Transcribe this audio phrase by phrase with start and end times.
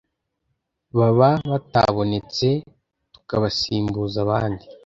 [0.97, 2.47] baba batabonetse
[3.13, 4.65] tukabasimbuza abandi